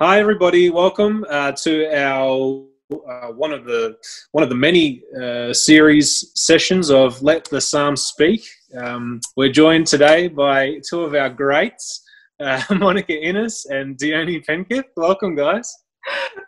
[0.00, 0.70] Hi, everybody.
[0.70, 3.96] Welcome uh, to our uh, one of the
[4.32, 8.46] one of the many uh, series sessions of Let the Psalms Speak.
[8.76, 12.04] Um, we're joined today by two of our greats,
[12.40, 14.84] uh, Monica Innes and Dione Penketh.
[14.96, 15.76] Welcome, guys.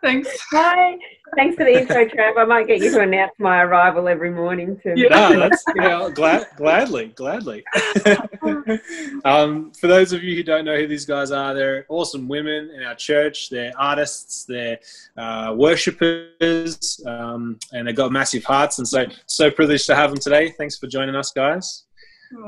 [0.01, 0.29] Thanks.
[0.51, 0.97] Hi.
[1.35, 2.37] Thanks for the intro, Trav.
[2.37, 4.77] I might get you to announce my arrival every morning.
[4.83, 7.63] To yeah, no, that's yeah, glad, gladly, gladly.
[9.23, 12.71] um, for those of you who don't know who these guys are, they're awesome women
[12.75, 13.49] in our church.
[13.49, 14.79] They're artists, they're
[15.15, 18.79] uh, worshippers, um, and they've got massive hearts.
[18.79, 20.51] And so, so privileged to have them today.
[20.57, 21.85] Thanks for joining us, guys.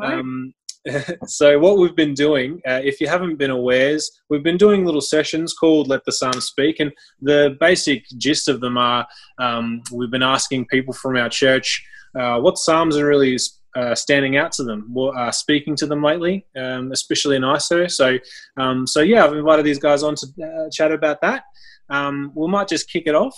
[0.01, 0.53] Um,
[1.27, 5.01] so what we've been doing, uh, if you haven't been awares, we've been doing little
[5.01, 6.91] sessions called "Let the Psalms Speak," and
[7.21, 9.07] the basic gist of them are
[9.39, 11.85] um, we've been asking people from our church
[12.19, 13.37] uh, what psalms are really
[13.75, 17.89] uh, standing out to them, are speaking to them lately, um, especially in ISO.
[17.89, 18.17] So,
[18.57, 21.43] um, so yeah, I've invited these guys on to uh, chat about that.
[21.89, 23.35] Um, we might just kick it off.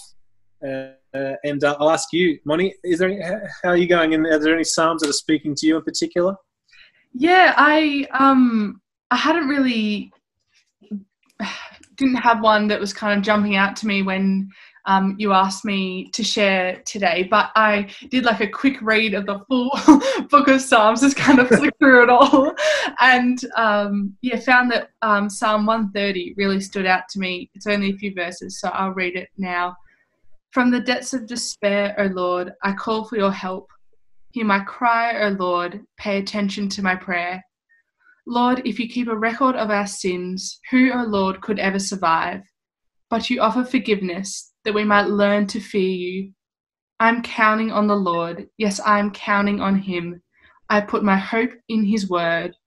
[0.66, 3.22] Uh, and uh, I'll ask you, Moni, is there any,
[3.64, 4.14] how are you going?
[4.14, 6.36] And are there any psalms that are speaking to you in particular?
[7.18, 10.12] Yeah, I um I hadn't really
[11.96, 14.50] didn't have one that was kind of jumping out to me when
[14.88, 19.26] um, you asked me to share today, but I did like a quick read of
[19.26, 19.72] the full
[20.30, 22.54] book of Psalms, just kind of flick through it all,
[23.00, 27.50] and um, yeah, found that um, Psalm 130 really stood out to me.
[27.56, 29.76] It's only a few verses, so I'll read it now.
[30.52, 33.72] From the depths of despair, O Lord, I call for your help.
[34.36, 37.42] Hear my cry, O Lord, pay attention to my prayer.
[38.28, 42.42] Lord, if you keep a record of our sins, who, O Lord, could ever survive?
[43.10, 46.34] But you offer forgiveness that we might learn to fear you.
[47.00, 48.50] I'm counting on the Lord.
[48.58, 50.22] Yes, I am counting on him.
[50.70, 52.58] I put my hope in his word.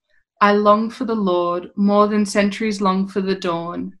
[0.41, 3.93] I long for the Lord more than centuries long for the dawn.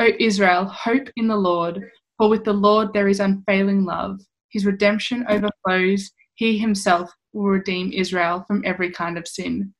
[0.00, 1.82] O Israel, hope in the Lord,
[2.18, 4.20] for with the Lord there is unfailing love.
[4.50, 9.74] His redemption overflows he himself will redeem Israel from every kind of sin.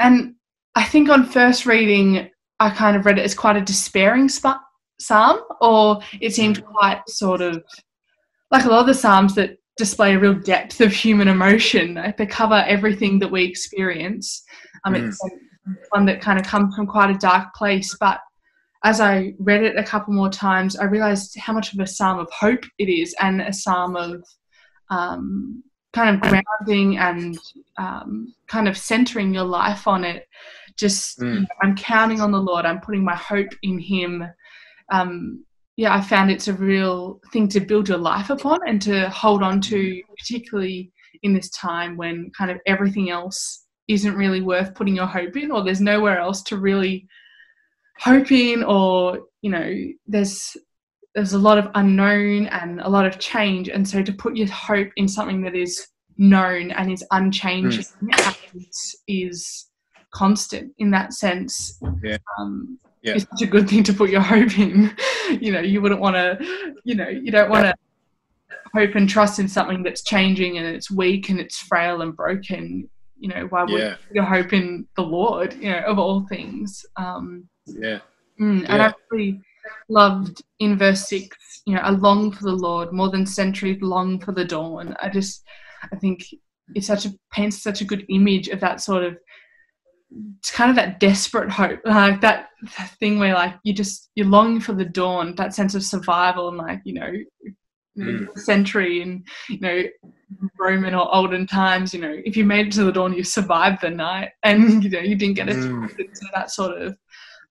[0.00, 0.34] And
[0.74, 4.64] I think on first reading, I kind of read it as quite a despairing sp-
[4.98, 7.62] psalm, or it seemed quite sort of
[8.50, 12.00] like a lot of the psalms that display a real depth of human emotion.
[12.16, 14.42] They cover everything that we experience.
[14.84, 15.08] Um, mm.
[15.08, 15.20] It's
[15.90, 18.20] one that kind of comes from quite a dark place, but
[18.84, 22.18] as I read it a couple more times, I realized how much of a psalm
[22.18, 24.22] of hope it is and a psalm of
[24.90, 27.38] um, kind of grounding and
[27.78, 30.28] um, kind of centering your life on it.
[30.76, 31.34] Just, mm.
[31.34, 32.66] you know, I'm counting on the Lord.
[32.66, 34.24] I'm putting my hope in Him.
[34.92, 35.44] Um,
[35.76, 39.42] yeah, I found it's a real thing to build your life upon and to hold
[39.42, 40.92] on to, particularly
[41.22, 45.50] in this time when kind of everything else isn't really worth putting your hope in,
[45.50, 47.06] or there's nowhere else to really
[47.98, 49.74] hope in, or you know,
[50.06, 50.56] there's
[51.16, 54.48] there's a lot of unknown and a lot of change and so to put your
[54.48, 55.88] hope in something that is
[56.18, 58.36] known and is unchanging mm.
[58.54, 58.64] and
[59.08, 59.70] is
[60.12, 62.18] constant in that sense yeah.
[62.38, 63.14] Um, yeah.
[63.14, 64.94] it's such a good thing to put your hope in
[65.40, 66.38] you know you wouldn't want to
[66.84, 67.74] you know you don't want to
[68.74, 72.88] hope and trust in something that's changing and it's weak and it's frail and broken
[73.18, 73.94] you know why would yeah.
[74.12, 78.00] you hope in the lord you know of all things um yeah
[78.38, 79.40] mm, and i really
[79.88, 84.20] loved in verse six, you know, I long for the Lord more than centuries long
[84.20, 84.96] for the dawn.
[85.00, 85.44] I just,
[85.92, 86.24] I think
[86.74, 89.16] it's such a paints such a good image of that sort of
[90.38, 92.48] it's kind of that desperate hope like that,
[92.98, 96.56] thing where like you just you're longing for the dawn that sense of survival and
[96.56, 97.12] like you know
[97.98, 98.38] mm.
[98.38, 99.82] century and you know
[100.58, 103.80] roman or olden times you know if you made it to the dawn you survived
[103.82, 105.88] the night and you know you didn't get it mm.
[105.96, 106.96] to that sort of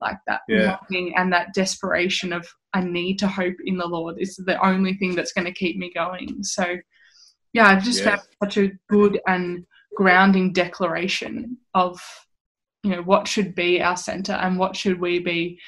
[0.02, 0.78] like that yeah.
[0.90, 4.96] longing and that desperation of I need to hope in the Lord is the only
[4.96, 6.44] thing that's going to keep me going.
[6.44, 6.76] So,
[7.54, 8.18] yeah, I've just yeah.
[8.18, 12.02] found such a good and grounding declaration of,
[12.84, 15.60] you know, what should be our center and what should we be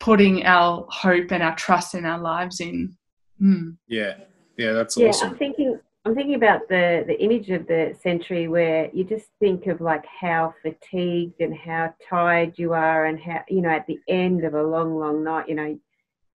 [0.00, 2.96] putting our hope and our trust in our lives in.
[3.40, 3.76] Mm.
[3.86, 4.14] Yeah,
[4.56, 5.30] yeah, that's yeah, awesome.
[5.30, 5.65] I'm thinking
[6.06, 10.04] I'm thinking about the the image of the century where you just think of like
[10.06, 14.54] how fatigued and how tired you are, and how you know at the end of
[14.54, 15.78] a long, long night, you know,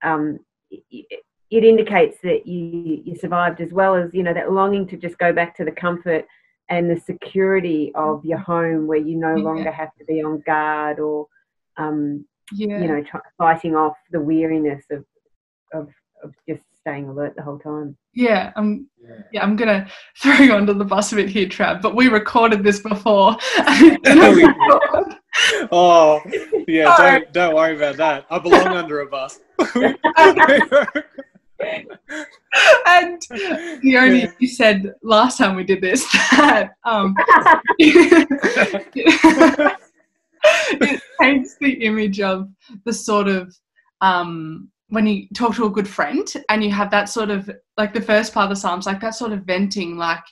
[0.03, 0.39] um,
[0.69, 4.97] it, it indicates that you you survived as well as you know that longing to
[4.97, 6.25] just go back to the comfort
[6.67, 9.43] and the security of your home where you no yeah.
[9.43, 11.27] longer have to be on guard or
[11.77, 12.77] um, yeah.
[12.77, 13.03] you know
[13.37, 15.05] fighting off the weariness of
[15.73, 15.87] of,
[16.25, 17.95] of just staying alert the whole time.
[18.13, 18.87] Yeah, I'm.
[19.01, 19.15] Yeah.
[19.31, 19.87] yeah, I'm gonna
[20.21, 21.81] throw you under the bus a bit here, Trav.
[21.81, 23.37] But we recorded this before.
[25.71, 26.21] oh,
[26.67, 26.95] yeah.
[26.97, 28.25] Don't don't worry about that.
[28.29, 29.39] I belong under a bus.
[32.87, 33.21] and
[33.81, 37.15] the only you said last time we did this that um,
[40.43, 42.49] it paints the image of
[42.85, 43.55] the sort of
[44.01, 47.93] um, when you talk to a good friend and you have that sort of like
[47.93, 50.23] the first part of the psalms like that sort of venting like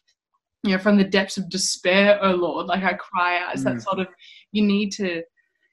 [0.64, 3.74] you know from the depths of despair oh lord like i cry out it's Mm.
[3.76, 4.08] that sort of
[4.52, 5.24] you need to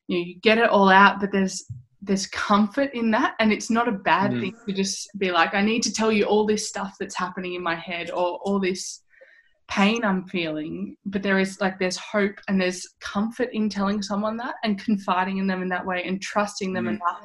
[0.09, 1.65] you know you get it all out but there's
[2.01, 4.41] there's comfort in that and it's not a bad Mm.
[4.41, 7.55] thing to just be like i need to tell you all this stuff that's happening
[7.55, 9.03] in my head or all this
[9.69, 14.37] pain i'm feeling but there is like there's hope and there's comfort in telling someone
[14.37, 16.91] that and confiding in them in that way and trusting them Mm.
[16.97, 17.25] enough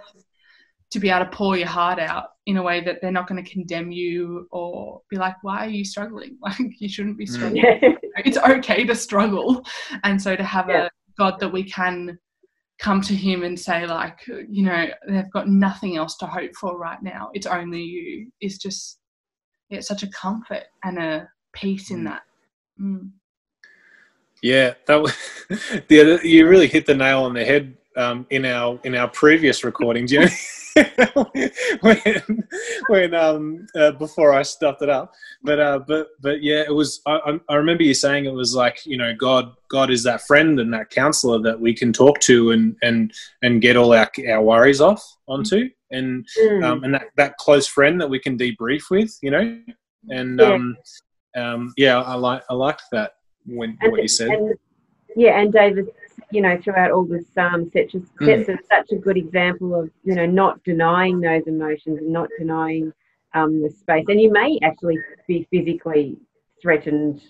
[0.92, 3.44] to be able to pour your heart out in a way that they're not going
[3.44, 7.30] to condemn you or be like why are you struggling like you shouldn't be Mm.
[7.34, 7.94] struggling yeah.
[8.26, 9.64] it's okay to struggle
[10.04, 10.86] and so to have Yeah.
[10.86, 12.18] a god that we can
[12.80, 16.78] come to him and say like you know they've got nothing else to hope for
[16.78, 19.00] right now it's only you It's just
[19.70, 22.06] it's such a comfort and a peace in Mm.
[22.06, 22.22] that
[22.82, 23.12] mm.
[24.44, 25.14] Yeah, that was,
[25.52, 29.64] other, you really hit the nail on the head um, in our in our previous
[29.64, 30.12] recordings.
[30.12, 30.28] You know,
[31.82, 32.44] when
[32.88, 35.14] when um, uh, before I stuffed it up,
[35.44, 37.02] but uh, but but yeah, it was.
[37.06, 40.60] I, I- remember you saying it was like you know God God is that friend
[40.60, 44.42] and that counselor that we can talk to and and and get all our our
[44.42, 46.64] worries off onto and Mm.
[46.64, 49.60] um, and that, that close friend that we can debrief with, you know,
[50.10, 50.54] and Yeah.
[50.54, 50.78] um,
[51.36, 53.16] um, yeah, I like I liked that
[53.46, 54.30] when And- what you said.
[54.30, 54.56] And,
[55.18, 55.90] yeah, and David,
[56.32, 58.46] you know, throughout all the Psalms, sets, us- Mm.
[58.46, 62.94] sets such a good example of, you know, not denying those emotions and not denying
[63.34, 64.06] um, the space.
[64.10, 64.98] And you may actually
[65.28, 66.18] be physically
[66.62, 67.22] threatened,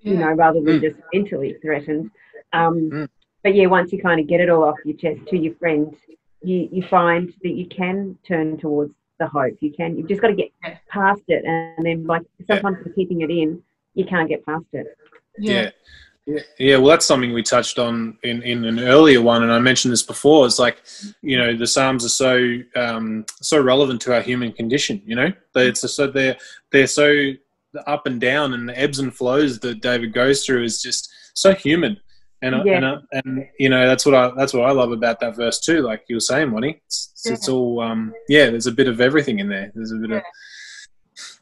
[0.00, 0.20] you Yeah.
[0.20, 0.82] know, rather than Mm.
[0.82, 2.10] just mentally threatened.
[2.52, 3.08] Um, Mm.
[3.44, 5.94] But yeah, once you kind of get it all off your chest to your friend,
[6.42, 9.56] you, you find that you can turn towards the hope.
[9.60, 10.50] You can, you've just got to get
[10.88, 11.44] past it.
[11.44, 13.62] And then, like, sometimes for keeping it in,
[13.94, 14.86] you can't get past it.
[15.38, 15.52] yeah.
[15.62, 15.70] yeah
[16.58, 19.92] yeah well that's something we touched on in, in an earlier one and i mentioned
[19.92, 20.46] this before.
[20.46, 20.82] It's like
[21.22, 25.32] you know the psalms are so um, so relevant to our human condition you know?
[25.54, 26.36] They, it's so they're
[26.70, 27.32] they're so
[27.86, 31.54] up and down and the ebbs and flows that david goes through is just so
[31.54, 31.98] human.
[32.42, 32.76] And I- Yeah.
[32.78, 35.80] and, and you know that's what i that's what i love about that verse too
[35.82, 36.80] like you were saying Monty.
[36.86, 39.70] it's, it's, it's all um yeah there's a bit of everything in there.
[39.74, 40.22] There's a bit of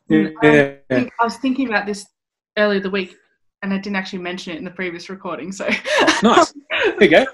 [0.08, 0.74] yeah, I yeah.
[0.88, 2.06] think- I was thinking about this
[2.56, 3.16] earlier the week,
[3.66, 5.52] and I didn't actually mention it in the previous recording.
[5.52, 5.68] So.
[6.22, 6.54] Nice.
[6.98, 7.26] There you go.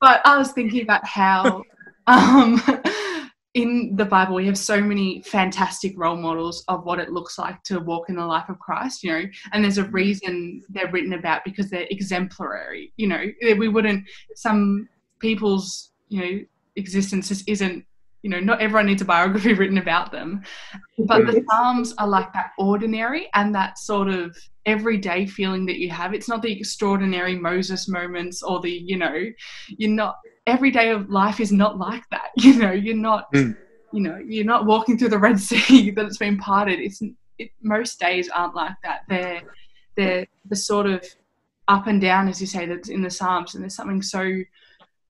[0.00, 1.62] But I was thinking about how
[2.06, 2.62] um,
[3.54, 7.62] in the Bible we have so many fantastic role models of what it looks like
[7.64, 11.12] to walk in the life of Christ, you know, and there's a reason they're written
[11.12, 12.92] about because they're exemplary.
[12.96, 14.04] You know, we wouldn't
[14.34, 14.88] some
[15.18, 16.40] people's you know
[16.76, 17.84] existence just isn't
[18.22, 20.42] you know not everyone needs a biography written about them.
[21.06, 24.36] But the psalms are like that ordinary and that sort of
[24.66, 26.14] everyday feeling that you have.
[26.14, 29.24] It's not the extraordinary moses moments or the you know
[29.68, 30.16] you're not
[30.46, 33.56] every day of life is not like that you know you're not Mm.
[33.92, 36.80] you know you're not walking through the red sea that it's been parted.
[36.80, 37.00] It's
[37.38, 39.00] it, most days aren't like that.
[39.08, 39.42] They're
[39.96, 41.04] they're the sort of
[41.68, 44.40] up and down as you say that's in the psalms and there's something so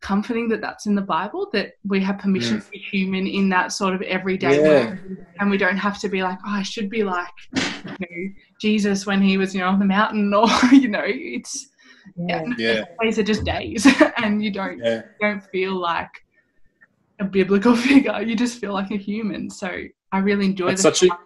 [0.01, 2.65] comforting that that's in the bible that we have permission mm.
[2.65, 4.69] to be human in that sort of everyday Yeah.
[4.69, 4.99] world
[5.41, 7.63] and we don't have to be like oh i should be like you
[8.01, 11.69] know jesus when he was you know on the mountain or you know it's
[12.17, 12.45] Yeah.
[12.57, 13.87] yeah days are just days
[14.19, 16.11] and you don't yeah don't feel like
[17.19, 19.69] a biblical figure you just feel like a human so
[20.13, 21.19] i really enjoy That's the such a-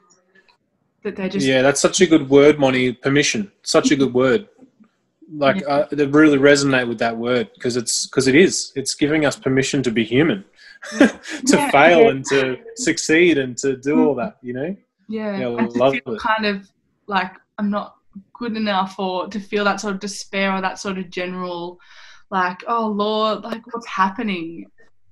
[1.03, 2.93] that they're just yeah, that's such a good word, Monty.
[2.93, 3.51] Permission.
[3.65, 4.49] Such a good word.
[5.35, 5.87] Like Yeah.
[5.91, 8.73] I they really resonate with that word because it's because it is.
[8.77, 10.45] It's giving us permission to be human,
[10.99, 11.11] to
[11.47, 11.71] Yeah.
[11.71, 12.09] fail Yeah.
[12.11, 14.37] and to succeed and to do all that.
[14.43, 14.77] You know.
[15.09, 16.05] yeah, Yeah, to love it.
[16.19, 16.69] kind of
[17.09, 17.97] like i'm not
[18.35, 21.79] good enough or to feel that sort of despair or that sort of general
[22.31, 24.65] like oh lord like what's happening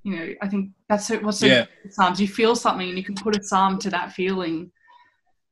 [0.05, 1.67] you know i think that's what's so Yeah.
[1.91, 4.71] psalms you feel something and you can put a psalm to that feeling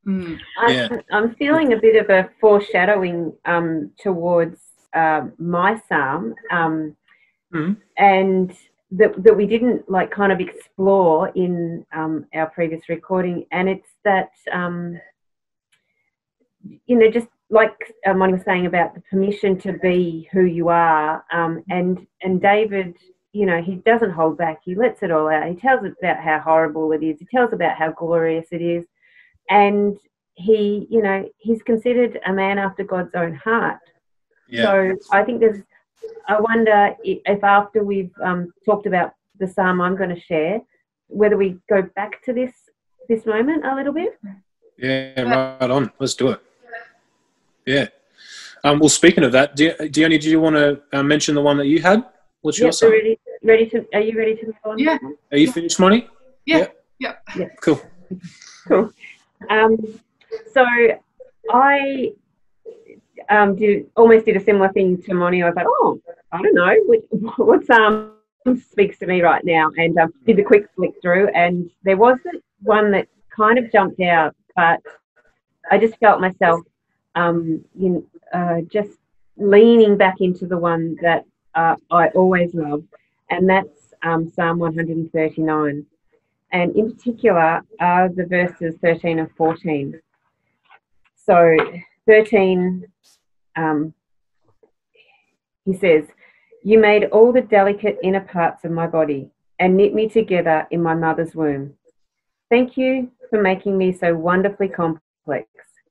[0.07, 0.39] Mm.
[0.69, 0.89] Yeah.
[0.91, 4.61] I'm, I'm feeling a bit of a foreshadowing um, towards
[4.95, 6.97] um, my psalm, um,
[7.53, 7.79] Mhm.
[7.97, 8.53] and
[8.91, 13.89] that that we didn't like kind of explore in um, our previous recording, and it's
[14.05, 15.01] that um,
[16.87, 20.69] you know just like uh, Monty was saying about the permission to be who you
[20.69, 22.97] are, um, and and David.
[23.33, 24.61] You know, he doesn't hold back.
[24.65, 25.49] He lets it all out.
[25.49, 27.19] He tells about how horrible it is.
[27.21, 28.87] He tells about how glorious it is
[29.51, 29.99] and
[30.35, 33.81] he you know he's considered a man after god's own heart
[34.49, 34.65] Yeah.
[34.65, 35.63] so i think there's
[36.29, 40.61] I wonder if after we've um, talked about the psalm I'm going to share,
[41.09, 42.53] whether we go back to this
[43.09, 44.19] this moment a little bit.
[44.77, 45.91] Yeah, right on.
[45.99, 46.41] Let's do it.
[47.67, 47.87] Yeah.
[48.65, 51.41] Um, well, speaking of that, do you, Dione, do you want to uh, mention the
[51.41, 52.05] one that you had?
[52.43, 52.93] What's your Yep, psalm?
[52.93, 53.87] ready, ready to?
[53.95, 54.79] Are you ready to move on?
[54.79, 54.99] Yeah.
[55.33, 56.09] Are you finished, Monty?
[56.45, 56.67] Yeah.
[56.99, 57.15] Yeah.
[57.37, 57.47] Yeah.
[57.63, 57.81] Cool.
[58.67, 58.91] Cool.
[59.51, 59.77] Um,
[60.53, 60.65] so
[61.51, 62.13] I
[63.29, 65.43] um, did almost did a similar thing to Moni.
[65.43, 66.01] I was like, oh,
[66.33, 67.05] I don't know, which,
[67.37, 68.13] what psalm
[68.71, 72.43] speaks to me right now, and um, did a quick flick through, and there wasn't
[72.63, 74.81] one that kind of jumped out, but
[75.71, 76.61] I just felt myself,
[77.15, 78.99] um, know, uh, just
[79.37, 82.85] leaning back into the one that uh, I always love,
[83.31, 85.87] and that's um, Psalm 139
[86.53, 90.01] and in particular are the verses 13 and 14.
[91.17, 91.57] So
[92.07, 92.85] 13,
[93.57, 93.95] um,
[95.65, 96.05] he says,
[96.65, 100.83] You made all the delicate inner parts of my body and knit me together in
[100.83, 101.75] my mother's womb.
[102.51, 105.49] Thank you for making me so wonderfully complex.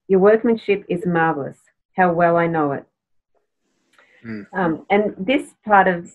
[0.07, 1.57] Your workmanship is marvelous.
[1.95, 2.85] How well I know it.
[4.25, 4.45] Mm.
[4.53, 6.11] Um, and this part of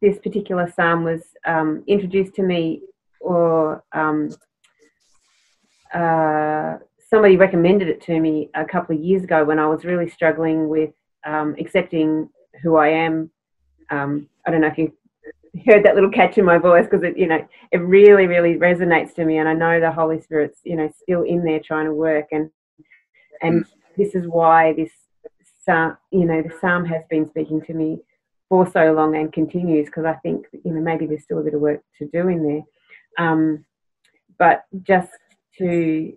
[0.00, 2.82] this particular psalm was um, introduced to me
[3.22, 4.30] or um,
[5.94, 6.76] uh,
[7.08, 10.68] somebody recommended it to me a couple of years ago when I was really struggling
[10.68, 10.90] with
[11.24, 12.28] um, accepting
[12.62, 13.30] who I am.
[13.90, 14.92] Um, I don't know if you
[15.66, 19.14] heard that little catch in my voice because it, you know, it really, really resonates
[19.14, 21.94] to me, and I know the Holy Spirit's, you know, still in there trying to
[21.94, 22.50] work, and
[23.42, 23.64] and
[23.96, 24.90] this is why this,
[26.10, 28.00] you know, the psalm has been speaking to me
[28.48, 31.54] for so long and continues because I think you know maybe there's still a bit
[31.54, 32.62] of work to do in there
[33.18, 33.64] um,
[34.38, 35.10] but just
[35.58, 36.12] to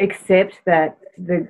[0.00, 1.48] accept that the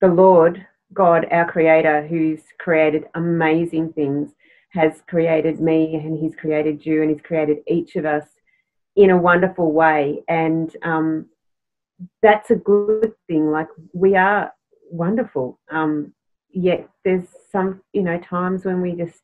[0.00, 4.30] the Lord God, our Creator, who's created amazing things,
[4.70, 8.24] has created me, and He's created you, and He's created each of us
[8.96, 11.26] in a wonderful way, and um,
[12.22, 13.50] that's a good thing.
[13.50, 14.52] Like we are
[14.90, 16.14] wonderful, um,
[16.50, 19.20] yet there's some you know times when we just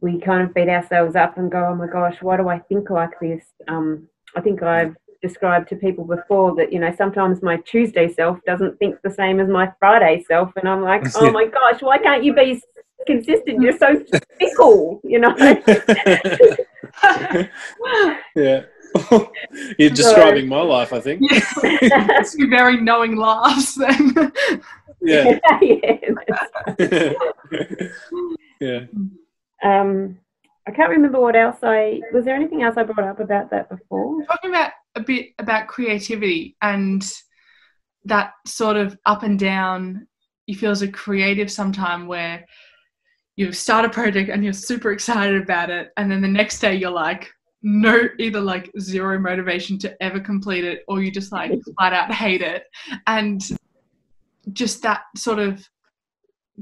[0.00, 2.90] we kind of beat ourselves up and go, oh my gosh, why do I think
[2.90, 3.44] like this?
[3.68, 8.38] Um, I think I've described to people before that, you know, sometimes my Tuesday self
[8.46, 10.50] doesn't think the same as my Friday self.
[10.56, 12.62] And I'm like, oh my gosh, why can't you be
[13.06, 13.60] consistent?
[13.60, 14.02] You're so
[14.38, 15.34] fickle, you know?
[18.34, 18.62] yeah.
[19.78, 21.22] You're describing my life, I think.
[21.22, 21.40] Yeah.
[21.62, 24.32] It's very knowing laughs then.
[25.00, 25.38] Yeah.
[25.62, 25.96] yeah.
[28.60, 28.80] yeah.
[29.62, 30.18] Um,
[30.66, 32.24] I can't remember what else I was.
[32.24, 34.24] There anything else I brought up about that before?
[34.24, 37.04] Talking about a bit about creativity and
[38.04, 40.06] that sort of up and down
[40.46, 42.44] you feel as a creative sometime where
[43.36, 46.74] you start a project and you're super excited about it and then the next day
[46.74, 47.30] you're like
[47.62, 52.12] no either like zero motivation to ever complete it or you just like flat out
[52.12, 52.64] hate it
[53.06, 53.50] and
[54.52, 55.66] just that sort of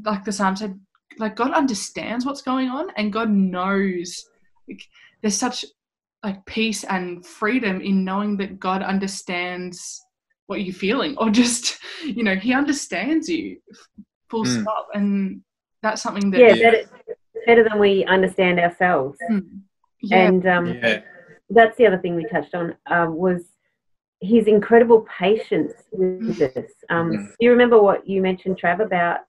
[0.04, 0.78] like the psalm said
[1.18, 4.24] like god understands what's going on and god knows
[4.68, 4.82] like
[5.22, 5.64] there's such
[6.24, 10.04] like peace and freedom in knowing that god understands
[10.46, 13.58] what you're feeling or just you know he understands you
[14.30, 14.60] full Mm.
[14.62, 15.40] stop and
[15.82, 16.70] that's something that Yeah, Yeah.
[16.70, 16.82] better,
[17.46, 19.18] better than we understand ourselves.
[19.30, 19.60] Mm.
[20.02, 21.00] yeah And um, Yeah.
[21.50, 23.42] that's the other thing we touched on um, was
[24.20, 26.72] his incredible patience with us.
[26.90, 27.26] Um, Mhm.
[27.28, 29.20] Do you remember what you mentioned, Trav, about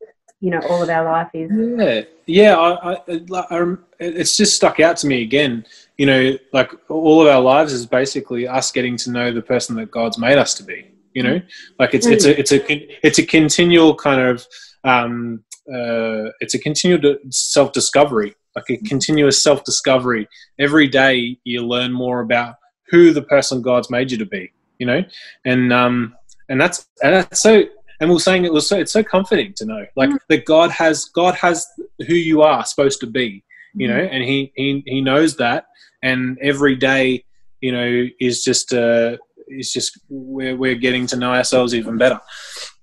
[0.41, 2.57] you know all of our life is Yeah, yeah.
[2.57, 2.97] I, I,
[3.29, 5.65] I, it's just stuck out to me again.
[5.97, 9.75] You know, like all of our lives is basically us getting to know the person
[9.75, 10.91] that God's made us to be.
[11.13, 11.41] You know,
[11.77, 14.45] like it's it's a it's a it's a continual kind of
[14.83, 20.27] um, uh, it's a continual self discovery, like a continuous self discovery.
[20.57, 22.55] Every day you learn more about
[22.89, 24.53] who the person God's made you to be.
[24.77, 25.03] You know,
[25.43, 26.15] and um,
[26.47, 27.63] and that's and that's so
[27.99, 30.71] and we we're saying it was so it's so comforting to know like that god
[30.71, 31.67] has god has
[32.07, 33.43] who you are supposed to be
[33.75, 35.65] you know and he he, he knows that
[36.03, 37.23] and every day
[37.61, 39.15] you know is just uh
[39.47, 42.19] is just we're, we're getting to know ourselves even better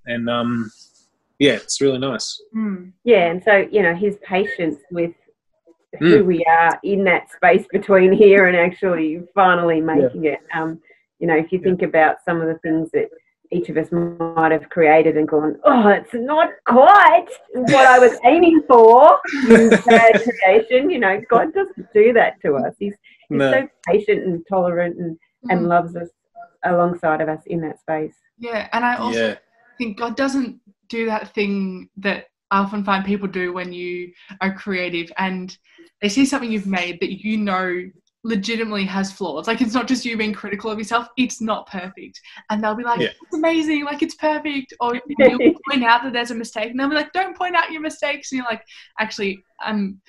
[0.07, 0.71] and um
[1.39, 2.93] yeah it's really nice Mm.
[3.05, 5.13] yeah, and so you know his patience with
[6.01, 6.11] Mm.
[6.11, 10.41] who we are in that space between here and actually finally making it.
[10.53, 10.79] Um,
[11.21, 11.65] you know, if you Yeah.
[11.65, 13.09] think about some of the things that
[13.51, 18.13] each of us might have created and gone, oh, it's not quite what I was
[18.25, 20.91] aiming for in bad creation.
[20.91, 22.75] You know, God doesn't do that to us.
[22.79, 22.95] He's,
[23.29, 23.51] he's No.
[23.53, 25.19] so patient and tolerant and,
[25.51, 25.69] and Mm.
[25.69, 26.09] loves us
[26.65, 28.17] alongside of us in that space.
[28.39, 29.35] yeah and i also yeah
[29.79, 34.55] think god doesn't do that thing that I often find people do when you are
[34.55, 35.57] creative and
[36.01, 37.91] they see something you've made that you know
[38.27, 39.47] legitimately has flaws.
[39.47, 42.21] Like it's not just you being critical of yourself, it's not perfect.
[42.51, 43.09] And they'll be like, Yeah.
[43.23, 44.75] it's amazing, like it's perfect.
[44.81, 47.71] Or you'll point out that there's a mistake and they'll be like, don't point out
[47.71, 48.33] your mistakes.
[48.33, 48.63] And you're like,
[48.99, 50.01] actually, um,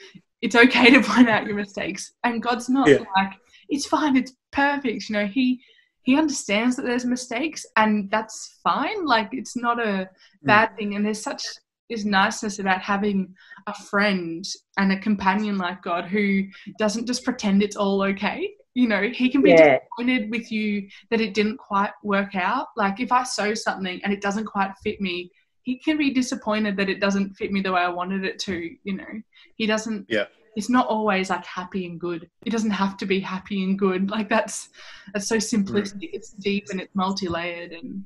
[0.42, 2.14] it's okay to point out your mistakes.
[2.24, 3.04] And God's not Yeah.
[3.16, 3.34] like,
[3.70, 5.10] it's fine, it's perfect.
[5.10, 5.62] You know, He
[6.02, 9.06] He understands that there's mistakes and that's fine.
[9.06, 10.10] Like it's not a
[10.44, 10.96] bad thing.
[10.96, 11.44] And there's such
[11.90, 13.34] this niceness about having
[13.68, 14.46] a friend
[14.78, 16.44] and a companion like God who
[16.78, 18.52] doesn't just pretend it's all okay.
[18.74, 19.80] You know, he can be Yeah.
[19.80, 22.68] disappointed with you that it didn't quite work out.
[22.76, 25.32] Like if I sew something and it doesn't quite fit me,
[25.64, 28.76] he can be disappointed that it doesn't fit me the way I wanted it to.
[28.84, 29.22] You know,
[29.56, 30.06] he doesn't.
[30.10, 30.26] Yeah.
[30.56, 32.30] It's not always like happy and good.
[32.46, 34.10] It doesn't have to be happy and good.
[34.10, 34.70] Like that's
[35.14, 36.04] that's so simplistic.
[36.04, 36.10] Mm.
[36.14, 38.06] It's deep and it's multi-layered and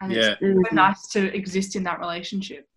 [0.00, 0.30] and Yeah.
[0.32, 0.74] it's so mm-hmm.
[0.74, 2.68] nice to exist in that relationship.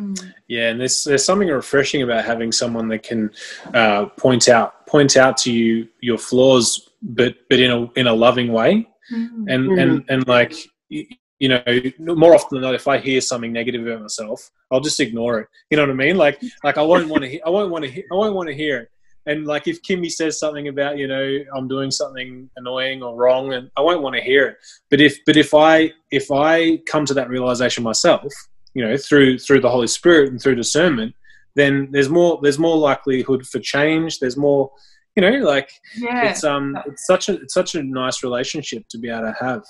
[0.00, 0.32] Mm.
[0.48, 3.30] Yeah, and there's there's something refreshing about having someone that can
[3.74, 8.14] uh, point out point out to you your flaws, but but in a in a
[8.14, 9.44] loving way, Mm.
[9.48, 10.54] and and and like
[10.90, 11.62] you know
[11.98, 15.48] more often than not, if I hear something negative about myself, I'll just ignore it.
[15.70, 16.16] You know what I mean?
[16.16, 18.48] Like like I won't want to hear I won't want to hear I won't want
[18.48, 18.88] to hear it.
[19.26, 23.52] And like if Kimmy says something about you know I'm doing something annoying or wrong,
[23.52, 24.56] and I won't want to hear it.
[24.90, 28.32] But if but if I if I come to that realization myself,
[28.74, 31.14] you know through through the Holy Spirit and through discernment,
[31.56, 34.18] then there's more there's more likelihood for change.
[34.18, 34.70] There's more
[35.16, 36.30] you know like Yeah.
[36.30, 39.62] it's um it's such a it's such a nice relationship to be able to have.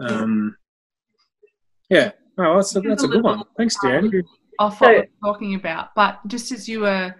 [0.00, 0.56] Um,
[1.88, 2.12] yeah.
[2.38, 3.42] Oh, that's a, that's a good one.
[3.56, 4.10] Thanks, Dan.
[4.58, 5.94] off So- what we're talking about.
[5.94, 7.14] But just as you were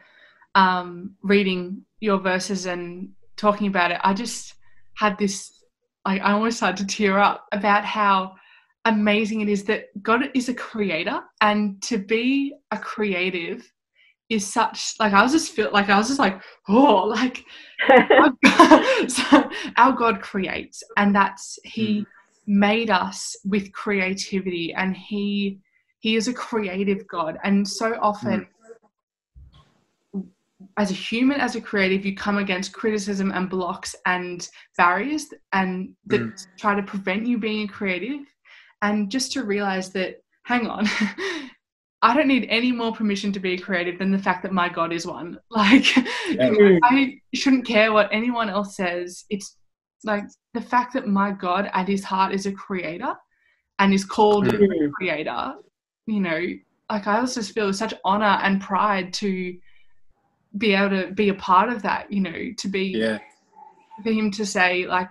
[0.55, 4.55] um, reading your verses and talking about it, I just
[4.95, 5.63] had this,
[6.07, 8.35] like, I almost started to tear up about how
[8.87, 13.71] amazing it is that God is a creator and to be a creative
[14.29, 17.45] is such like I was just feel like I was just like oh like
[19.09, 22.07] so our God creates, and that's He
[22.47, 25.59] made us with creativity, and He
[26.01, 28.47] He is a creative God, and so often.
[30.79, 35.95] As a human, as a creative, you come against criticism and blocks and barriers, and
[36.07, 36.47] that Mm.
[36.59, 38.21] try to prevent you being creative.
[38.87, 40.87] And just to realize that, hang on,
[42.03, 44.93] I don't need any more permission to be creative than the fact that my God
[44.93, 45.39] is one.
[45.51, 46.51] Like, Yeah.
[46.51, 46.79] Mm.
[46.85, 49.25] I shouldn't care what anyone else says.
[49.29, 49.57] It's
[50.05, 53.15] like the fact that my God at his heart is a creator
[53.81, 54.87] and is called Mm.
[54.87, 55.55] a creator,
[56.07, 56.41] you know,
[56.91, 59.59] like I also feel such honor and pride to
[60.57, 63.19] be able to be a part of that, you know, to be Yeah.
[64.05, 65.09] for him to say, like,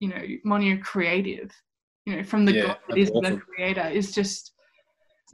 [0.00, 1.50] you know, Moni, you're creative,
[2.08, 4.52] you know, from the Yeah, God that's is the creator is just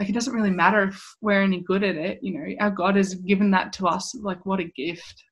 [0.01, 2.97] like it doesn't really matter if we're any good at it, you know, our God
[2.97, 4.13] has given that to us.
[4.21, 5.23] Like, what a gift.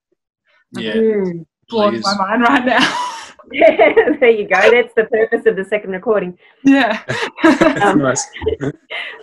[0.71, 0.95] Yeah.
[0.95, 1.47] Mm.
[1.69, 3.09] Blows my mind right now.
[3.51, 4.71] Yeah, there you go.
[4.71, 6.39] That's the purpose of the second recording.
[6.65, 7.03] yeah.
[7.83, 8.25] Um, nice.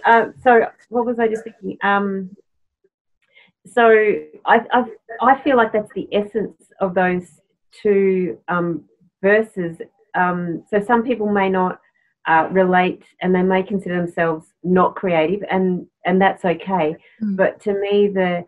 [0.06, 1.78] Um, so what was I just thinking?
[1.84, 2.30] Um,
[3.66, 3.88] so
[4.46, 4.84] I, I
[5.22, 7.40] I feel like that's the essence of those
[7.72, 8.84] two um,
[9.24, 9.78] verses.
[10.16, 11.80] Um, so some people may not
[12.30, 16.96] uh, relate, and they may consider themselves not creative, and and that's okay.
[17.22, 17.36] Mm.
[17.36, 18.46] But to me, the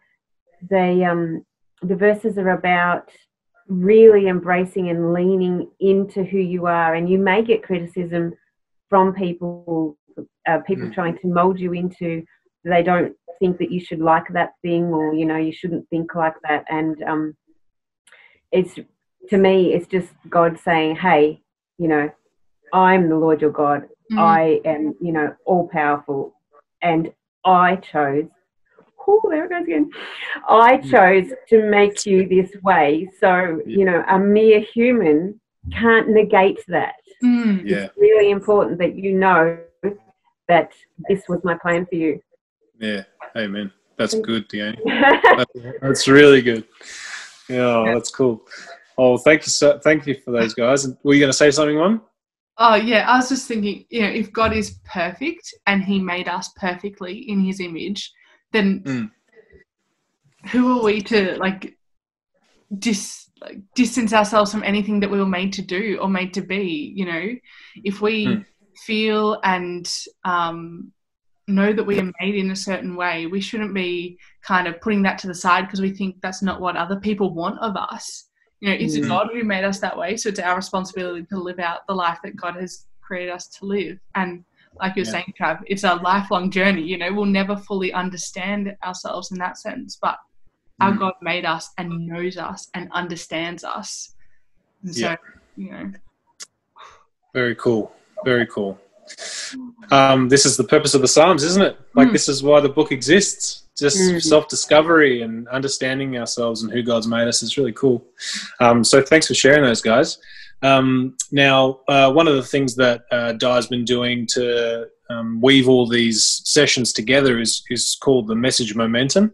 [0.70, 1.46] the um,
[1.82, 3.10] the verses are about
[3.68, 8.34] really embracing and leaning into who you are, and you may get criticism
[8.88, 9.98] from people
[10.48, 10.94] uh, people Mm.
[10.94, 12.24] trying to mold you into
[12.64, 16.14] they don't think that you should like that thing or you know you shouldn't think
[16.14, 17.36] like that and um,
[18.52, 18.76] it's
[19.30, 21.42] to me it's just god saying hey
[21.78, 22.10] you know
[22.74, 24.20] i'm the lord your god Mm.
[24.20, 26.36] i am you know all powerful
[26.82, 27.14] and
[27.46, 28.26] i chose
[29.08, 29.90] oh there it goes again
[30.50, 35.40] i chose to make you this way so you know a mere human
[35.72, 37.62] can't negate that Mm.
[37.66, 37.78] Yeah.
[37.86, 39.60] it's really important that you know
[40.48, 40.72] that
[41.08, 42.20] this was my plan for you.
[42.80, 43.04] Yeah.
[43.38, 43.72] Amen.
[43.96, 44.80] That's good, Deanne.
[45.38, 46.64] That's, that's really good.
[47.48, 48.42] Yeah, that's cool.
[48.98, 50.88] Oh, thank you so thank you for those guys.
[51.04, 52.02] Were you going to say something, one?
[52.64, 56.28] Oh yeah, I was just thinking, you know, if God is perfect and He made
[56.28, 58.12] us perfectly in His image,
[58.54, 59.12] then Mm.
[60.52, 61.76] who are we to like
[62.78, 66.42] dis like distance ourselves from anything that we were made to do or made to
[66.42, 66.94] be?
[66.96, 67.30] You know,
[67.84, 68.46] if we Mm.
[68.86, 69.92] feel and
[70.24, 70.92] um,
[71.48, 75.02] know that we are made in a certain way, we shouldn't be kind of putting
[75.02, 78.28] that to the side because we think that's not what other people want of us.
[78.62, 79.08] You know, it's Mm.
[79.08, 82.20] God who made us that way, so it's our responsibility to live out the life
[82.24, 84.00] that God has created us to live.
[84.16, 84.46] And
[84.80, 85.12] like you're Yeah.
[85.14, 86.84] saying, Trav, it's a lifelong journey.
[86.84, 90.18] You know, we'll never fully understand ourselves in that sense, but
[90.80, 91.00] our Mm.
[91.00, 94.16] God made us and knows us and understands us.
[94.84, 95.16] And so, Yeah.
[95.58, 95.92] you know,
[97.34, 97.96] Very cool.
[98.26, 98.78] Very cool.
[99.92, 101.78] Um, this is the purpose of the Psalms, isn't it?
[101.96, 102.14] Like Mm.
[102.14, 103.64] this is why the book exists.
[103.78, 104.22] Just Mm.
[104.22, 108.06] self-discovery and understanding ourselves and who God's made us is really cool.
[108.60, 110.18] Um, so thanks for sharing those, guys.
[110.62, 115.68] Um, now, uh, one of the things that uh, Di's been doing to um, weave
[115.68, 119.34] all these sessions together is is called the message momentum,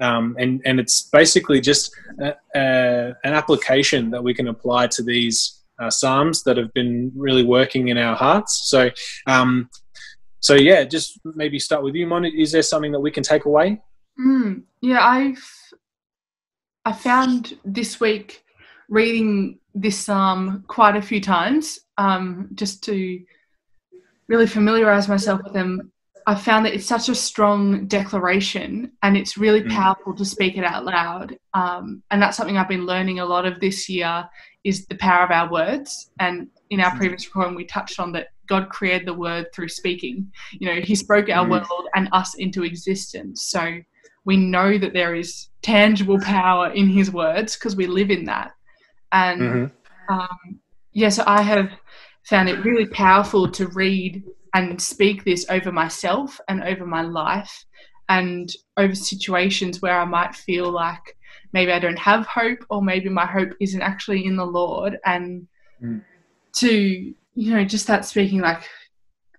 [0.00, 5.02] um, and and it's basically just a, a, an application that we can apply to
[5.02, 8.62] these uh, psalms that have been really working in our hearts.
[8.64, 8.90] So,
[9.26, 9.68] um,
[10.40, 12.24] so yeah, just maybe start with you, Mon.
[12.24, 13.80] Is there something that we can take away?
[14.18, 15.44] Mm, yeah, I've
[16.84, 18.44] I found this week
[18.88, 23.22] reading this psalm quite a few times, um, just to
[24.28, 25.92] really familiarize myself with them.
[26.26, 29.70] I found that it's such a strong declaration, and it's really Mm.
[29.70, 31.38] powerful to speak it out loud.
[31.54, 34.28] Um, and that's something I've been learning a lot of this year
[34.68, 36.10] is the power of our words.
[36.18, 36.98] And in our Mm.
[36.98, 40.30] previous recording, we touched on that God created the word through speaking.
[40.52, 41.50] You know, He spoke our Mm.
[41.50, 43.44] world and us into existence.
[43.44, 43.80] So
[44.24, 48.50] we know that there is tangible power in his words because we live in that.
[49.12, 49.72] And Mhm.
[50.10, 50.60] um,
[50.92, 51.70] yeah, so I have
[52.24, 54.22] found it really powerful to read
[54.54, 57.64] and speak this over myself and over my life
[58.08, 61.16] and over situations where I might feel like
[61.52, 64.98] maybe I don't have hope or maybe my hope isn't actually in the Lord.
[65.04, 65.48] And
[65.82, 66.02] Mm.
[66.56, 68.62] to, you know, just that speaking like,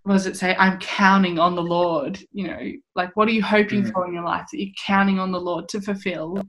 [0.04, 0.56] what does it say?
[0.56, 2.18] I'm counting on the Lord.
[2.32, 3.92] You know, like what are you hoping Mm.
[3.92, 6.42] for in your life that you're counting on the Lord to fulfill?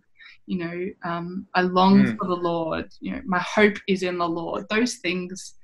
[0.46, 2.16] You know, um, I long Mm.
[2.16, 2.88] for the Lord.
[3.00, 4.66] You know, my hope is in the Lord.
[4.70, 5.56] Those things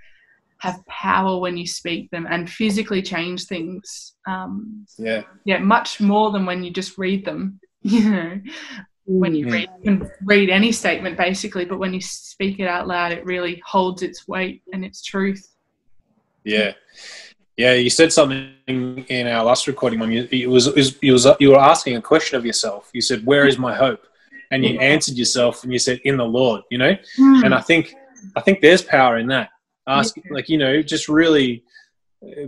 [0.58, 4.14] have power when you speak them and physically change things.
[4.26, 5.22] Um, Yeah.
[5.44, 7.60] yeah, much more than when you just read them.
[7.82, 8.40] You know,
[9.06, 9.52] when you Mm.
[9.52, 13.24] read you can read any statement basically, but when you speak it out loud, it
[13.24, 15.48] really holds its weight and its truth.
[16.44, 16.72] Yeah,
[17.56, 17.74] yeah.
[17.74, 21.60] You said something in our last recording when you it was, it was you were
[21.60, 22.90] asking a question of yourself.
[22.92, 24.06] You said, "Where is my hope?"
[24.50, 27.94] And you answered yourself, and you said, "In the Lord." You know, and I think
[28.36, 29.50] I think there's power in that.
[29.88, 30.22] Ask Yeah.
[30.30, 31.62] like you know, just really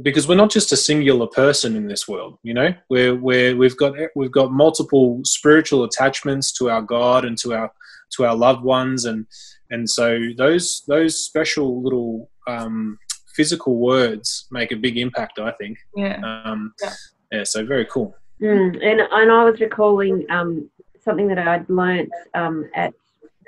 [0.03, 2.39] because we're not just a singular person in this world.
[2.43, 7.37] You know, we're we're we've got we've got multiple spiritual attachments to our God and
[7.39, 7.73] to our
[8.17, 9.27] to our loved ones, and
[9.71, 12.99] and so those those special little um,
[13.35, 15.39] physical words make a big impact.
[15.39, 15.79] I think.
[15.97, 16.21] yeah.
[16.45, 16.93] Um, Yeah.
[17.33, 17.45] yeah.
[17.45, 18.15] So very cool.
[18.41, 22.95] Mm, and and I was recalling um, something that I'd learnt um, at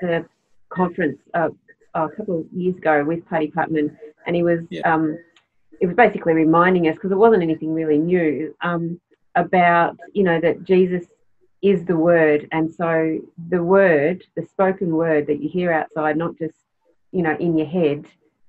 [0.01, 0.25] the
[0.69, 1.51] conference uh,
[1.95, 4.93] a couple of years ago with Paddy Putman, and he was Yeah.
[5.81, 9.01] It was basically reminding us because it wasn't anything really new um,
[9.35, 11.07] about you know that Jesus
[11.63, 16.37] is the Word, and so the Word, the spoken Word that you hear outside, not
[16.39, 16.55] just
[17.13, 18.07] you know in your head,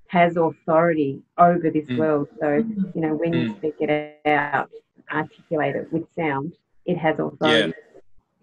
[0.07, 1.97] has authority over this Mm.
[1.97, 2.27] world.
[2.39, 2.95] So Mhm.
[2.95, 3.57] you know when you Mm.
[3.57, 4.69] speak it out,
[5.11, 6.53] articulate it with sound,
[6.85, 7.73] it has authority.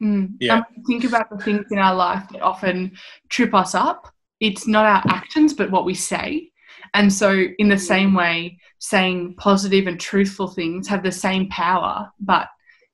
[0.01, 0.37] Mm.
[0.41, 0.57] Yeah.
[0.57, 2.93] And when we think about the things in our life that often
[3.29, 4.09] trip us up.
[4.41, 6.53] It's not our actions, but what we say.
[6.95, 12.11] And so, in the same way, saying positive and truthful things have the same power,
[12.21, 12.49] but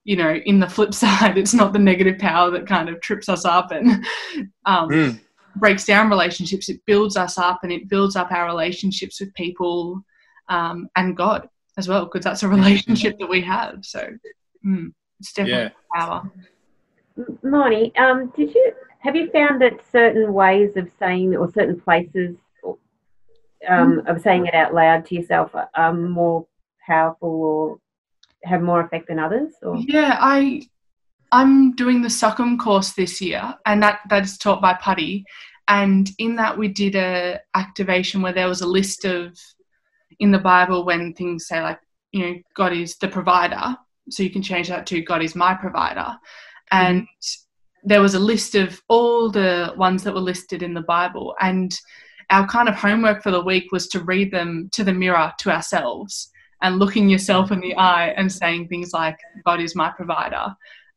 [0.05, 3.29] you know, in the flip side, it's not the negative power that kind of trips
[3.29, 4.05] us up and
[4.67, 5.21] um, Mm.
[5.57, 6.69] breaks down relationships.
[6.69, 10.05] It builds us up and it builds up our relationships with people
[10.49, 13.79] um, and God as well, because that's a relationship that we have.
[13.83, 14.11] So,
[14.65, 16.01] mm, it's definitely Yeah.
[16.01, 16.31] power.
[17.17, 21.79] M- Moni, um, did you have you found that certain ways of saying or certain
[21.81, 22.37] places
[23.69, 24.09] um, mm.
[24.09, 26.47] of saying it out loud to yourself are, are more
[26.87, 27.79] powerful or
[28.45, 29.53] have more effect than others?
[29.63, 30.63] Or Yeah, I
[31.33, 35.25] I'm doing the Succum course this year, and that that is taught by Putty.
[35.67, 39.37] And in that, we did a activation where there was a list of
[40.21, 41.81] in the Bible when things say like
[42.13, 43.77] you know God is the provider,
[44.11, 46.17] so you can change that to God is my provider, mm.
[46.71, 47.07] and
[47.83, 51.77] there was a list of all the ones that were listed in the Bible, and
[52.31, 55.51] our kind of homework for the week was to read them to the mirror to
[55.51, 56.31] ourselves
[56.63, 60.55] and looking yourself in the eye and saying things like god is my provider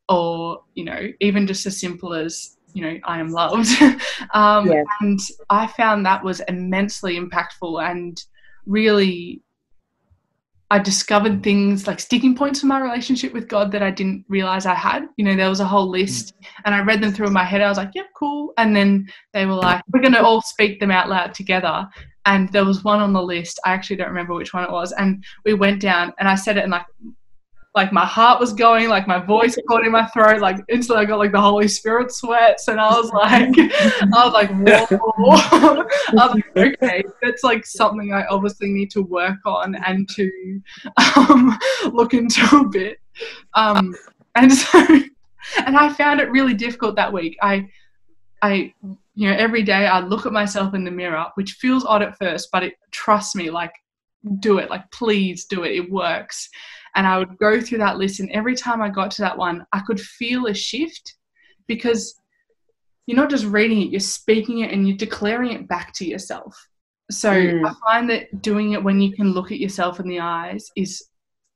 [0.09, 3.69] or you know even just as simple as you know i am loved
[4.33, 4.83] um, Yeah.
[5.01, 8.23] and i found that was immensely impactful and
[8.65, 9.41] really
[10.69, 14.65] i discovered things like sticking points in my relationship with god that i didn't realize
[14.65, 15.93] i had you know there was a whole hmm.
[15.93, 16.33] list
[16.65, 19.07] and i read them through in my head i was like yep cool and then
[19.33, 21.87] they were like we're going to all speak them out loud together
[22.27, 23.57] and there was one on the list.
[23.63, 24.91] I actually don't remember which one it was.
[24.91, 26.85] And we went down, and I said it in like
[27.77, 31.05] like my heart was going, like my voice caught in my throat, like instantly I
[31.05, 34.49] got like the Holy Spirit sweats, and I was like, I was like,
[34.89, 35.85] whoa,
[36.19, 40.61] I was like, okay, that's like something I obviously need to work on and to
[41.15, 41.57] um,
[41.93, 42.97] look into a bit,
[43.53, 43.95] um,
[44.33, 44.79] and so,
[45.65, 47.37] and I found it really difficult that week.
[47.43, 47.69] I,
[48.41, 48.73] I,
[49.13, 52.17] you know, every day I look at myself in the mirror, which feels odd at
[52.17, 53.73] first, but it trust me, like
[54.39, 56.49] do it, like please do it, it works
[56.97, 58.19] and I would go through that list.
[58.19, 61.15] And every time I got to that one, I could feel a shift
[61.67, 62.19] because
[63.05, 66.57] you're not just reading it, you're speaking it and you're declaring it back to yourself.
[67.11, 67.65] So mm.
[67.65, 71.07] I find that doing it when you can look at yourself in the eyes is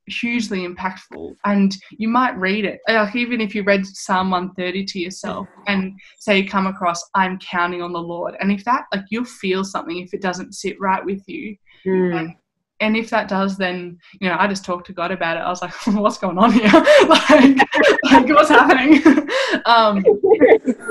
[0.07, 4.99] hugely impactful and you might read it like even if you read psalm 130 to
[4.99, 9.05] yourself and say you come across i'm counting on the lord and if that like
[9.09, 12.35] you'll feel something if it doesn't sit right with you mm
[12.81, 15.41] and if that does, then you know, I just talked to God about it.
[15.41, 16.63] I was like, "What's going on here?
[17.07, 17.57] like,
[18.03, 19.01] like, what's happening?
[19.65, 20.03] um,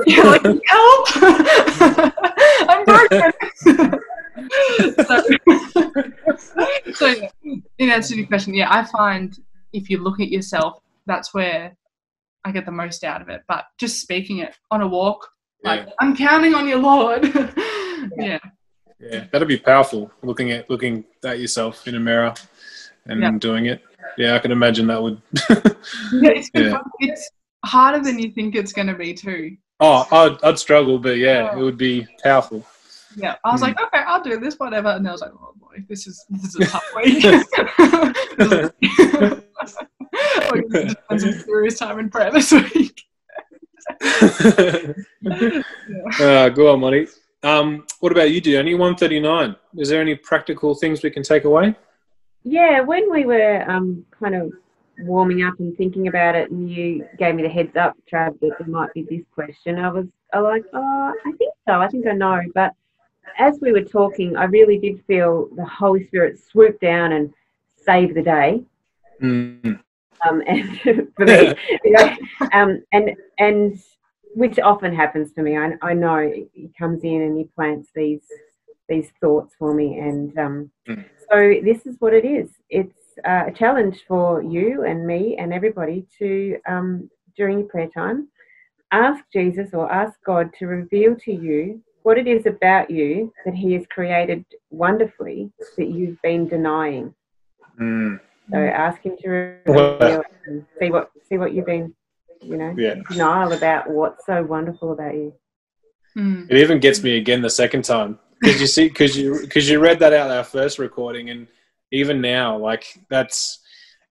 [0.06, 1.08] yeah, like, help!
[2.68, 3.32] I'm broken."
[5.04, 5.22] so,
[6.94, 7.28] so,
[7.78, 9.36] in answer to your question, yeah, I find
[9.72, 11.76] if you look at yourself, that's where
[12.44, 13.42] I get the most out of it.
[13.48, 15.28] But just speaking it on a walk,
[15.64, 15.92] like yeah.
[16.00, 17.24] I'm counting on you, Lord.
[17.34, 17.58] yeah.
[18.16, 18.38] yeah.
[19.00, 20.10] Yeah, that'd be powerful.
[20.22, 22.34] Looking at looking at yourself in a mirror
[23.06, 23.30] and yeah.
[23.38, 23.82] doing it.
[24.18, 25.20] Yeah, I can imagine that would.
[25.50, 26.78] yeah, it's, yeah.
[26.98, 27.30] it's
[27.64, 29.56] harder than you think it's going to be too.
[29.80, 32.64] Oh, I'd, I'd struggle, but yeah, it would be powerful.
[33.16, 33.68] Yeah, I was mm.
[33.68, 34.88] like, okay, I'll do this, whatever.
[34.88, 37.24] And I was like, oh boy, this is this is a tough week.
[40.50, 43.02] We're going to spend some serious time in prayer this week.
[45.22, 45.62] yeah.
[46.20, 47.08] uh, go on, Monty.
[47.42, 48.74] Um, what about you, Diony?
[48.74, 49.56] 139.
[49.78, 51.74] Is there any practical things we can take away?
[52.42, 54.52] Yeah, when we were um, kind of
[55.00, 58.56] warming up and thinking about it, and you gave me the heads up, Trav, that
[58.58, 61.80] there might be this question, I was I like, oh, I think so.
[61.80, 62.40] I think I know.
[62.54, 62.72] But
[63.38, 67.32] as we were talking, I really did feel the Holy Spirit swoop down and
[67.76, 68.62] save the day.
[69.22, 69.80] Mm.
[70.28, 70.78] Um, and
[71.16, 72.16] for me, you know,
[72.52, 73.80] um, and and
[74.34, 75.56] which often happens to me.
[75.56, 78.22] I, I know he comes in and he plants these
[78.88, 81.04] these thoughts for me, and um, mm.
[81.30, 82.50] so this is what it is.
[82.70, 87.88] It's uh, a challenge for you and me and everybody to um, during your prayer
[87.88, 88.28] time
[88.92, 93.54] ask Jesus or ask God to reveal to you what it is about you that
[93.54, 97.14] He has created wonderfully that you've been denying.
[97.80, 98.20] Mm.
[98.50, 101.94] So ask Him to reveal and see what see what you've been
[102.40, 102.96] you know, yeah.
[103.10, 105.32] denial about what's so wonderful about you.
[106.16, 106.50] Mm.
[106.50, 109.80] It even gets me again the second time because you see, because you because you
[109.80, 111.46] read that out our first recording, and
[111.92, 113.60] even now, like that's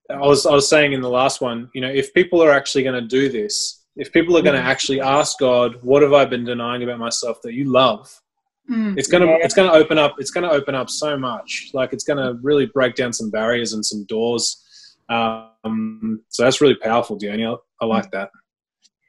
[0.08, 2.84] I was I was saying in the last one, you know, if people are actually
[2.84, 6.24] going to do this, if people are going to actually ask God, what have I
[6.24, 8.20] been denying about myself that you love?
[8.70, 8.96] Mm.
[8.96, 9.38] It's gonna yeah.
[9.40, 11.70] it's gonna open up it's gonna open up so much.
[11.74, 14.64] Like it's gonna really break down some barriers and some doors.
[15.08, 17.64] Um, so that's really powerful, Danielle.
[17.80, 18.30] I like that.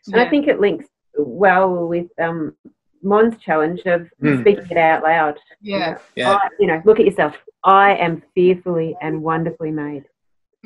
[0.07, 0.85] And I think it links
[1.17, 2.55] well with um,
[3.03, 4.41] Mon's challenge of mm.
[4.41, 5.37] speaking it out loud.
[5.61, 5.97] Yeah.
[6.15, 6.33] yeah.
[6.33, 7.35] I, you know, look at yourself.
[7.63, 10.05] I am fearfully and wonderfully made.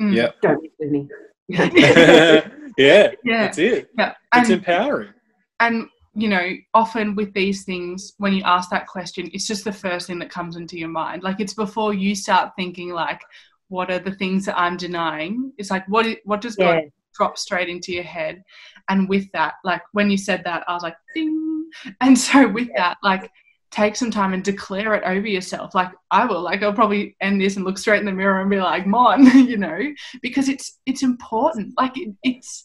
[0.00, 0.14] Mm.
[0.14, 0.30] Yeah.
[0.42, 1.08] Don't mess with me.
[1.48, 2.48] yeah.
[2.76, 3.12] Yeah.
[3.24, 3.90] That's it.
[3.98, 4.14] Yeah.
[4.34, 5.12] It's and, empowering.
[5.60, 9.72] And you know, often with these things, when you ask that question, it's just the
[9.72, 11.22] first thing that comes into your mind.
[11.22, 13.20] Like it's before you start thinking like,
[13.68, 15.52] what are the things that I'm denying?
[15.58, 18.42] It's like, what what does God yeah drop straight into your head.
[18.88, 21.42] And with that, like when you said that, I was like, ding.
[22.00, 23.30] And so with that, like
[23.70, 25.74] take some time and declare it over yourself.
[25.74, 28.50] Like I will, like I'll probably end this and look straight in the mirror and
[28.50, 29.78] be like, Mon, you know,
[30.22, 31.74] because it's it's important.
[31.76, 32.64] Like it, it's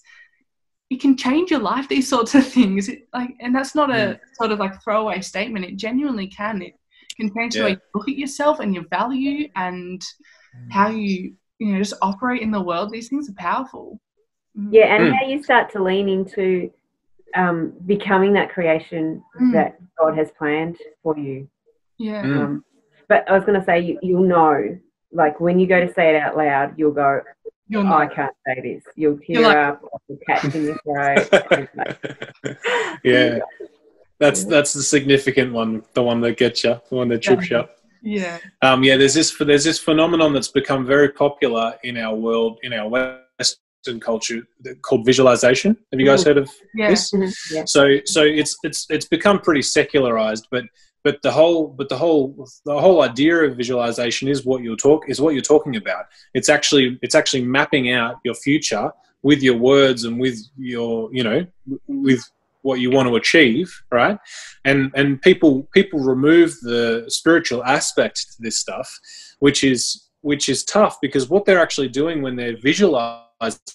[0.89, 1.87] it can change your life.
[1.87, 4.19] These sorts of things, it, like, and that's not a mm.
[4.33, 5.65] sort of like throwaway statement.
[5.65, 6.61] It genuinely can.
[6.61, 6.75] It
[7.17, 7.61] can change yeah.
[7.61, 10.01] the way you look at yourself and your value and
[10.69, 12.91] how you you know just operate in the world.
[12.91, 13.99] These things are powerful.
[14.57, 14.73] Mm-hmm.
[14.73, 15.17] Yeah, and mm.
[15.17, 16.71] how you start to lean into
[17.35, 19.53] um, becoming that creation mm.
[19.53, 21.47] that God has planned for you.
[21.97, 22.23] Yeah.
[22.23, 22.39] Mm.
[22.39, 22.65] Um,
[23.07, 24.77] but I was going to say, you, you'll know,
[25.11, 27.21] like when you go to say it out loud, you'll go,
[27.71, 28.83] You'll oh, I can't say this.
[28.97, 31.29] You'll tear like, up, you'll catch in your throat.
[33.03, 33.39] yeah.
[34.19, 37.57] That's that's the significant one, the one that gets you, the one that trips you
[37.57, 37.77] up.
[38.03, 38.37] Yeah.
[38.61, 38.95] Um, yeah.
[38.95, 42.87] There's this there's this phenomenon that's become very popular in our world, in our
[43.87, 44.41] West culture
[44.81, 45.77] called visualization.
[45.91, 46.29] Have you guys mm-hmm.
[46.29, 46.89] heard of yeah.
[46.89, 47.11] this?
[47.11, 47.55] Mm-hmm.
[47.55, 47.63] Yeah.
[47.65, 50.65] So so it's it's it's become pretty secularized, but
[51.03, 55.09] but the whole but the whole the whole idea of visualization is what you're talk
[55.09, 58.91] is what you're talking about it's actually it's actually mapping out your future
[59.23, 61.43] with your words and with your you know
[61.87, 62.21] with
[62.61, 64.19] what you want to achieve right
[64.63, 68.99] and and people people remove the spiritual aspect to this stuff
[69.39, 73.25] which is which is tough because what they're actually doing when they're visualizing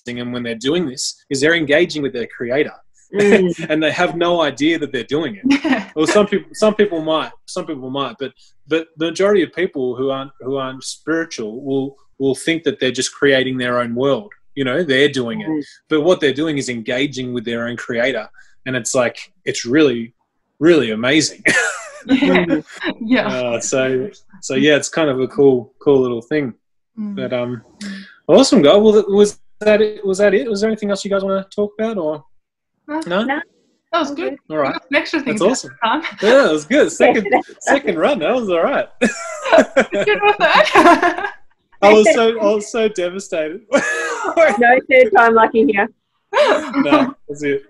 [0.07, 2.73] and when they're doing this is they're engaging with their creator
[3.13, 3.67] mm.
[3.71, 5.93] and they have no idea that they're doing it.
[5.97, 8.33] well, some people, some people might, some people might, but
[8.69, 12.91] but the majority of people who aren't who aren't spiritual will will think that they're
[12.91, 14.33] just creating their own world.
[14.55, 15.65] You know, they're doing it, mm.
[15.89, 18.29] but what they're doing is engaging with their own creator,
[18.65, 20.15] and it's like it's really,
[20.59, 21.43] really amazing.
[22.07, 22.61] yeah.
[23.01, 23.29] yeah.
[23.29, 26.55] Uh, so so yeah, it's kind of a cool cool little thing.
[26.99, 27.17] Mm.
[27.17, 27.63] But um,
[28.29, 28.75] awesome, guy.
[28.77, 30.05] Well, was that it?
[30.05, 30.49] Was that it?
[30.49, 32.25] Was there anything else you guys want to talk about, or
[32.89, 33.25] no?
[33.25, 33.41] no?
[33.93, 34.37] That was good.
[34.51, 34.79] All right.
[34.93, 35.41] Extra things.
[35.41, 35.79] That's awesome.
[36.23, 36.91] Yeah, that was good.
[36.93, 37.29] Second
[37.61, 38.19] second run.
[38.19, 38.89] That was all right.
[39.01, 41.33] good with that.
[41.83, 43.63] I was so I was so devastated.
[43.73, 45.89] no third time lucky here.
[46.33, 47.63] no, that's it.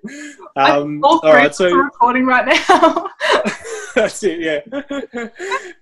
[0.56, 3.08] Um, all right, so recording right now.
[3.94, 4.40] that's it.
[4.40, 4.60] Yeah.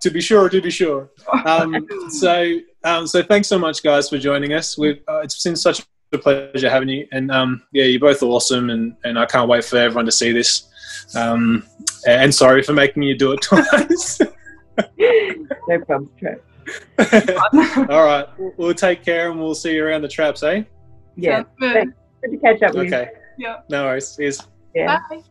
[0.03, 1.11] to be sure, to be sure.
[1.47, 4.77] Um, so, um, so thanks so much, guys, for joining us.
[4.77, 7.07] We've uh, it's been such a pleasure having you.
[7.13, 10.33] And um, yeah, you're both awesome, and, and I can't wait for everyone to see
[10.33, 10.69] this.
[11.15, 11.67] Um,
[12.07, 14.21] and sorry for making you do it twice.
[14.99, 16.41] no problem, Trev.
[17.91, 20.63] All right, we'll take care, and we'll see you around the traps, eh?
[21.17, 21.45] Yeah.
[21.59, 21.93] Good.
[22.23, 23.11] Good to catch up with okay.
[23.39, 23.47] you.
[23.47, 23.61] Yeah.
[23.69, 24.17] No worries.
[24.17, 24.47] Cheers.
[24.75, 24.99] Yeah.
[25.11, 25.23] Bye.